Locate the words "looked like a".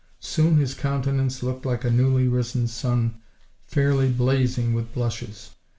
1.43-1.91